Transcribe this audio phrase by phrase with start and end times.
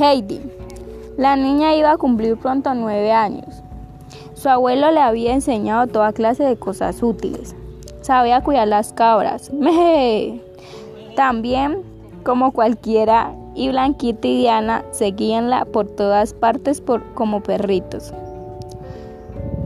[0.00, 0.40] Heidi.
[1.18, 3.62] La niña iba a cumplir pronto nueve años.
[4.32, 7.54] Su abuelo le había enseñado toda clase de cosas útiles.
[8.00, 9.52] Sabía cuidar las cabras.
[9.52, 10.40] ¡Meje!
[11.16, 11.82] También,
[12.24, 16.82] como cualquiera, y Blanquita y Diana seguíanla por todas partes
[17.14, 18.14] como perritos.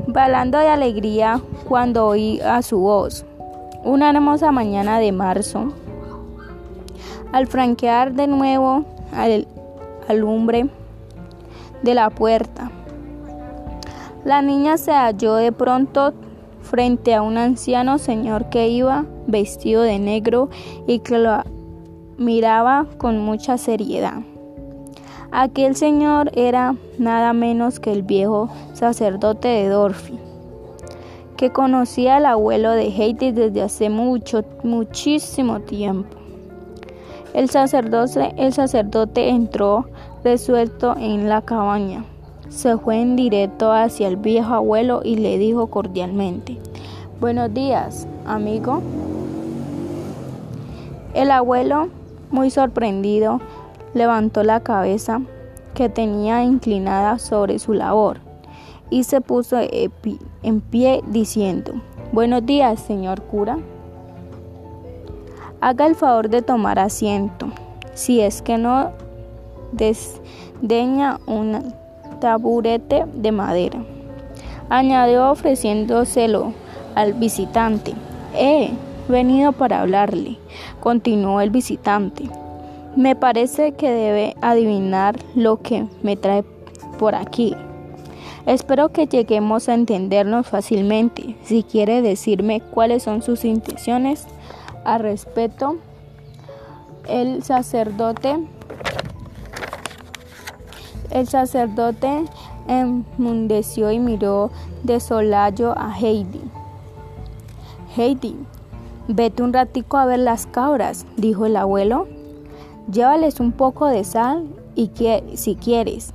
[0.09, 3.25] Balando de alegría cuando oí a su voz.
[3.85, 5.73] Una hermosa mañana de marzo,
[7.31, 9.47] al franquear de nuevo al
[10.09, 10.69] alumbre
[11.83, 12.71] de la puerta,
[14.25, 16.15] la niña se halló de pronto
[16.63, 20.49] frente a un anciano señor que iba vestido de negro
[20.87, 21.43] y que lo
[22.17, 24.23] miraba con mucha seriedad.
[25.31, 30.19] Aquel señor era nada menos que el viejo sacerdote de Dorfi,
[31.37, 36.24] que conocía al abuelo de Heidi desde hace mucho, muchísimo tiempo.
[37.35, 39.87] El sacerdote, entró
[40.23, 42.05] resuelto en la cabaña.
[42.49, 46.59] Se fue en directo hacia el viejo abuelo y le dijo cordialmente,
[47.21, 48.81] Buenos días, amigo.
[51.13, 51.89] El abuelo,
[52.31, 53.41] muy sorprendido,
[53.95, 55.21] levantó la cabeza
[55.75, 58.19] que tenía inclinada sobre su labor
[58.91, 61.73] y se puso en pie diciendo,
[62.13, 63.59] Buenos días, señor cura.
[65.61, 67.49] Haga el favor de tomar asiento,
[67.95, 68.91] si es que no
[69.73, 71.75] desdeña un
[72.21, 73.83] taburete de madera.
[74.69, 76.53] Añadió ofreciéndoselo
[76.95, 77.95] al visitante.
[78.35, 78.71] He
[79.09, 80.39] venido para hablarle,
[80.81, 82.25] continuó el visitante.
[82.97, 86.45] Me parece que debe adivinar lo que me trae
[86.99, 87.55] por aquí.
[88.47, 91.37] Espero que lleguemos a entendernos fácilmente.
[91.45, 94.27] Si quiere decirme cuáles son sus intenciones,
[94.85, 95.77] a respeto,
[97.09, 98.39] el sacerdote
[101.15, 102.25] el sacerdote
[102.67, 104.51] enmundeció y miró
[104.83, 106.41] de solayo a Heidi.
[107.97, 108.37] Heidi,
[109.07, 112.09] vete un ratico a ver las cabras, dijo el abuelo.
[112.91, 116.13] Llévales un poco de sal y que, si quieres,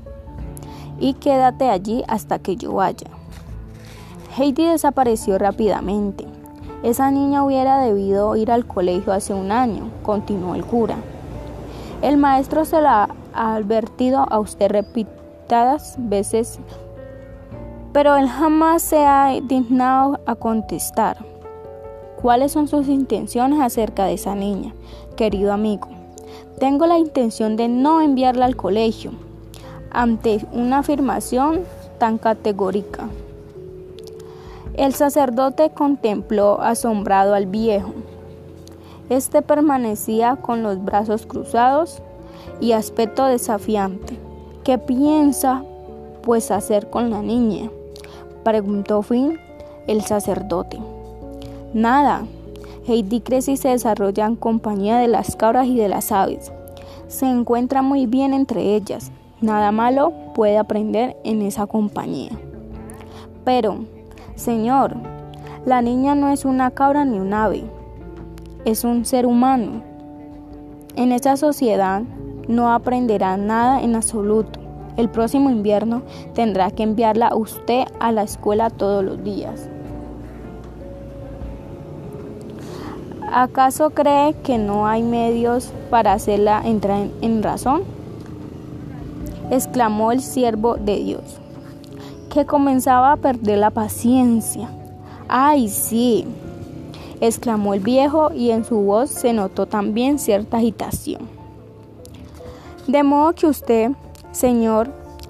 [1.00, 3.08] y quédate allí hasta que yo vaya.
[4.38, 6.26] Heidi desapareció rápidamente.
[6.82, 10.96] Esa niña hubiera debido ir al colegio hace un año, continuó el cura.
[12.02, 16.60] El maestro se la ha advertido a usted repetidas veces,
[17.92, 21.18] pero él jamás se ha dignado a contestar.
[22.22, 24.74] ¿Cuáles son sus intenciones acerca de esa niña,
[25.18, 25.90] querido amigo?
[26.60, 29.12] Tengo la intención de no enviarla al colegio
[29.92, 31.62] ante una afirmación
[31.98, 33.10] tan categórica.
[34.76, 37.94] El sacerdote contempló asombrado al viejo.
[39.10, 42.02] Este permanecía con los brazos cruzados
[42.62, 44.18] y aspecto desafiante.
[44.64, 45.64] ¿Qué piensa
[46.22, 47.70] pues hacer con la niña?
[48.44, 49.40] preguntó Finn
[49.88, 50.80] el sacerdote.
[51.74, 52.24] Nada.
[52.88, 56.52] Heidi crece y se desarrolla en compañía de las cabras y de las aves.
[57.08, 59.12] Se encuentra muy bien entre ellas.
[59.42, 62.32] Nada malo puede aprender en esa compañía.
[63.44, 63.86] Pero,
[64.40, 64.96] Señor,
[65.66, 67.66] la niña no es una cabra ni un ave,
[68.64, 69.84] es un ser humano.
[70.96, 72.04] En esta sociedad
[72.48, 74.62] no aprenderá nada en absoluto.
[74.96, 76.04] El próximo invierno
[76.36, 79.68] tendrá que enviarla usted a la escuela todos los días.
[83.30, 87.84] ¿Acaso cree que no hay medios para hacerla entrar en razón?
[89.52, 91.42] exclamó el siervo de Dios
[92.30, 94.70] que comenzaba a perder la paciencia.
[95.28, 96.26] ¡Ay, sí!
[97.22, 101.22] exclamó el viejo y en su voz se notó también cierta agitación.
[102.88, 103.92] De modo que usted,
[104.32, 104.90] señor,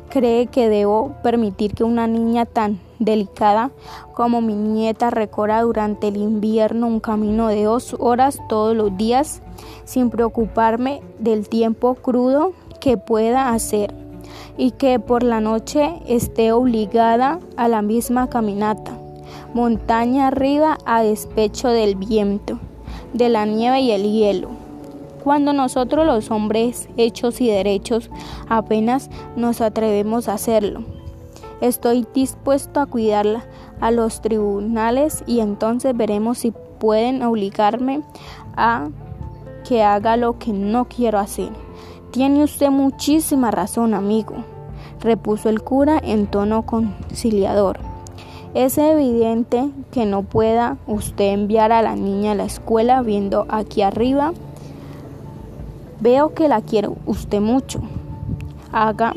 [0.09, 3.71] cree que debo permitir que una niña tan delicada
[4.13, 9.41] como mi nieta recorra durante el invierno un camino de dos horas todos los días
[9.85, 13.93] sin preocuparme del tiempo crudo que pueda hacer
[14.59, 18.91] y que por la noche esté obligada a la misma caminata,
[19.53, 22.59] montaña arriba a despecho del viento,
[23.13, 24.49] de la nieve y el hielo.
[25.23, 28.11] Cuando nosotros los hombres hechos y derechos
[28.49, 30.83] apenas nos atrevemos a hacerlo.
[31.61, 33.45] Estoy dispuesto a cuidarla
[33.79, 38.01] a los tribunales y entonces veremos si pueden obligarme
[38.57, 38.89] a
[39.65, 41.68] que haga lo que no quiero hacer.
[42.11, 44.33] Tiene usted muchísima razón, amigo,
[44.99, 47.79] repuso el cura en tono conciliador.
[48.55, 53.83] Es evidente que no pueda usted enviar a la niña a la escuela viendo aquí
[53.83, 54.33] arriba.
[55.99, 57.79] Veo que la quiere usted mucho.
[58.71, 59.13] haga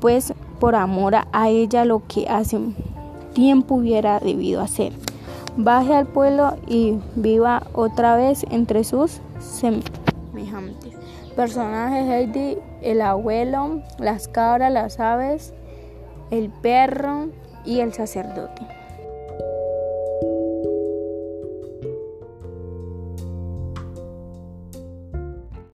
[0.00, 2.58] pues por amor a ella lo que hace
[3.34, 4.94] tiempo hubiera debido hacer.
[5.58, 10.99] Baje al pueblo y viva otra vez entre sus semejantes.
[11.40, 15.54] Personajes Heidi, el abuelo, las cabras, las aves,
[16.30, 17.30] el perro
[17.64, 18.79] y el sacerdote.